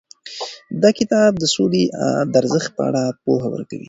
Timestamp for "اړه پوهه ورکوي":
2.89-3.79